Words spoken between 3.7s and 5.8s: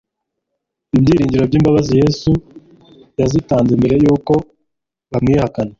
mbere yuko bamwihakana.